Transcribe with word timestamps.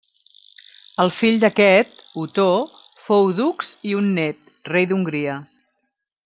El 1.03 1.11
fill 1.17 1.35
d'aquest, 1.43 2.01
Otó, 2.23 2.47
fou 3.09 3.29
dux 3.41 3.69
i 3.91 3.95
un 4.01 4.09
nét, 4.17 4.41
rei 4.73 4.91
d'Hongria. 4.95 5.37